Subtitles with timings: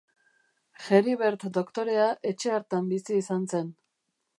[0.85, 3.75] Heribert doktorea etxe hartan bizi izan zen.